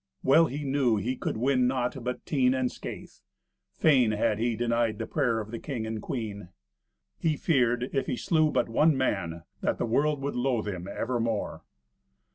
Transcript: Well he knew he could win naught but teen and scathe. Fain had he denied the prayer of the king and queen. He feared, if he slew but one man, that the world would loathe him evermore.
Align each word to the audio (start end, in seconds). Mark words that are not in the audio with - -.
Well 0.23 0.47
he 0.47 0.63
knew 0.63 0.97
he 0.97 1.15
could 1.15 1.37
win 1.37 1.67
naught 1.67 2.03
but 2.03 2.25
teen 2.25 2.55
and 2.55 2.71
scathe. 2.71 3.11
Fain 3.71 4.09
had 4.13 4.39
he 4.39 4.55
denied 4.55 4.97
the 4.97 5.05
prayer 5.05 5.39
of 5.39 5.51
the 5.51 5.59
king 5.59 5.85
and 5.85 6.01
queen. 6.01 6.49
He 7.19 7.37
feared, 7.37 7.87
if 7.93 8.07
he 8.07 8.17
slew 8.17 8.49
but 8.49 8.67
one 8.67 8.97
man, 8.97 9.43
that 9.61 9.77
the 9.77 9.85
world 9.85 10.19
would 10.23 10.35
loathe 10.35 10.67
him 10.67 10.87
evermore. 10.87 11.63